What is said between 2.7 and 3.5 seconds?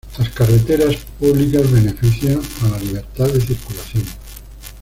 libertad de